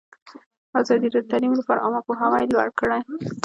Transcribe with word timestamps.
ازادي 0.79 1.07
راډیو 1.09 1.23
د 1.25 1.29
تعلیم 1.31 1.53
لپاره 1.59 1.81
عامه 1.83 2.01
پوهاوي 2.07 2.43
لوړ 2.53 2.69
کړی. 2.79 2.99